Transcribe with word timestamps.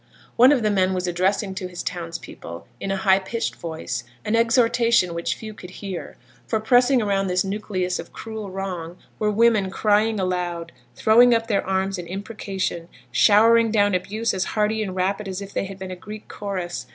One 0.35 0.51
of 0.51 0.63
the 0.63 0.71
men 0.71 0.95
was 0.95 1.05
addressing 1.05 1.53
to 1.53 1.67
his 1.67 1.83
townspeople, 1.83 2.65
in 2.79 2.89
a 2.89 2.95
high 2.95 3.19
pitched 3.19 3.53
voice, 3.55 4.03
an 4.25 4.35
exhortation 4.35 5.13
which 5.13 5.35
few 5.35 5.53
could 5.53 5.69
hear, 5.69 6.17
for, 6.47 6.59
pressing 6.59 7.03
around 7.03 7.27
this 7.27 7.43
nucleus 7.43 7.99
of 7.99 8.11
cruel 8.11 8.49
wrong, 8.49 8.97
were 9.19 9.29
women 9.29 9.69
crying 9.69 10.19
aloud, 10.19 10.71
throwing 10.95 11.35
up 11.35 11.45
their 11.45 11.63
arms 11.63 11.99
in 11.99 12.07
imprecation, 12.07 12.89
showering 13.11 13.69
down 13.69 13.93
abuse 13.93 14.33
as 14.33 14.43
hearty 14.57 14.81
and 14.81 14.95
rapid 14.95 15.27
as 15.27 15.39
if 15.39 15.53
they 15.53 15.65
had 15.65 15.77
been 15.77 15.91
a 15.91 15.95
Greek 15.95 16.27
chorus. 16.27 16.87